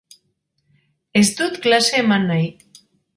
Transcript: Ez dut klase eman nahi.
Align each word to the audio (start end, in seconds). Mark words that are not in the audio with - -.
Ez 1.21 1.25
dut 1.41 1.59
klase 1.65 2.01
eman 2.05 2.25
nahi. 2.31 2.49